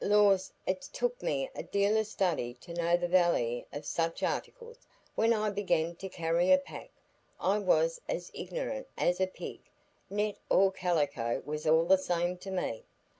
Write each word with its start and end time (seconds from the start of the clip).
Lors, 0.03 0.51
it's 0.65 0.87
took 0.87 1.21
me 1.21 1.47
a 1.55 1.61
deal 1.61 1.95
o' 1.95 2.01
study 2.01 2.55
to 2.55 2.73
know 2.73 2.97
the 2.97 3.07
vally 3.07 3.67
o' 3.71 3.81
such 3.81 4.23
articles; 4.23 4.87
when 5.13 5.31
I 5.31 5.51
begun 5.51 5.95
to 5.97 6.09
carry 6.09 6.51
a 6.51 6.57
pack, 6.57 6.89
I 7.39 7.59
was 7.59 8.01
as 8.09 8.31
ignirant 8.33 8.87
as 8.97 9.21
a 9.21 9.27
pig; 9.27 9.59
net 10.09 10.37
or 10.49 10.71
calico 10.71 11.43
was 11.45 11.67
all 11.67 11.85
the 11.85 11.99
same 11.99 12.37
to 12.39 12.49
me. 12.49 12.83